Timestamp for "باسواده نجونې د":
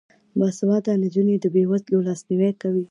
0.39-1.45